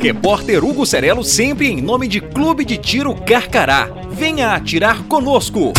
[0.00, 3.86] Repórter Hugo Cerelo sempre em nome de Clube de Tiro Carcará.
[4.10, 5.74] Venha atirar conosco.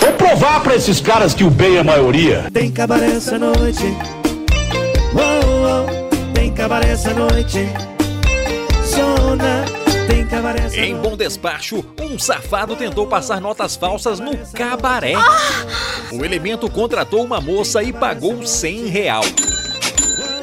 [0.00, 2.48] Vou provar pra esses caras que o bem é a maioria.
[2.50, 3.94] Tem cabaré essa noite.
[5.14, 7.68] Oh, oh, tem cabaré essa noite.
[8.82, 9.66] Zona,
[10.08, 11.06] tem cabaré essa Em noite.
[11.06, 15.12] Bom Despacho, um safado tentou passar notas falsas no cabaré.
[16.10, 19.24] O elemento contratou uma moça e pagou 100 real.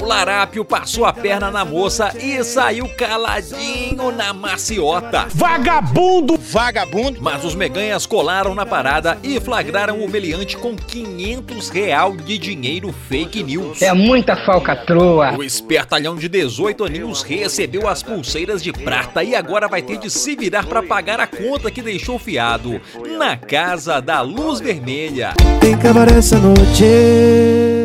[0.06, 5.26] Larápio passou a perna na moça e saiu caladinho na maciota.
[5.34, 6.38] Vagabundo!
[6.38, 7.20] Vagabundo.
[7.20, 12.94] Mas os meganhas colaram na parada e flagraram o meliante com 500 real de dinheiro
[13.08, 13.82] fake news.
[13.82, 15.36] É muita falcatrua.
[15.36, 20.08] O espertalhão de 18 aninhos recebeu as pulseiras de prata e agora vai ter de
[20.08, 22.80] se virar para pagar a conta que deixou fiado
[23.18, 25.34] na casa da luz vermelha.
[25.60, 27.75] Tem cabaré essa noite.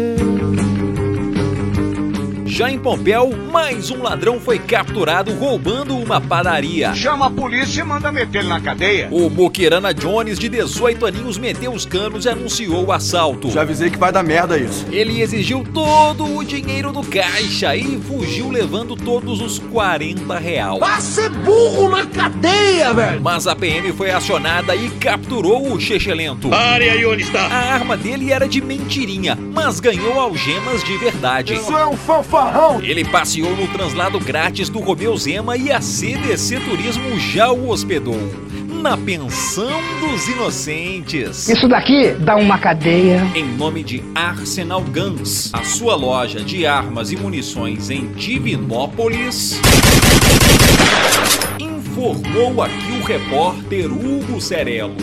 [2.51, 6.93] Já em Pompéu, mais um ladrão foi capturado roubando uma padaria.
[6.93, 9.07] Chama a polícia e manda meter ele na cadeia.
[9.09, 13.49] O Moquirana Jones, de 18 aninhos, meteu os canos e anunciou o assalto.
[13.49, 14.85] Já avisei que vai dar merda isso.
[14.91, 20.77] Ele exigiu todo o dinheiro do caixa e fugiu levando todos os 40 real.
[20.77, 23.21] Vai ser burro na cadeia, velho!
[23.21, 26.49] Mas a PM foi acionada e capturou o Chechelento.
[26.49, 27.45] Pare aí onde está.
[27.45, 31.53] A arma dele era de mentirinha, mas ganhou algemas de verdade.
[31.53, 32.40] Isso é um fanfarrão!
[32.81, 38.19] Ele passeou no translado grátis do Romeu Zema e a CDC Turismo já o hospedou.
[38.81, 41.47] Na Pensão dos Inocentes.
[41.47, 43.21] Isso daqui dá uma cadeia.
[43.35, 49.61] Em nome de Arsenal Guns, a sua loja de armas e munições em Divinópolis.
[51.59, 54.95] Informou aqui o repórter Hugo Cerelo.